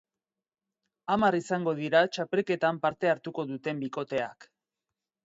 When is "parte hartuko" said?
2.87-3.47